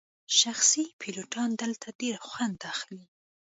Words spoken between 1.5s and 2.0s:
دلته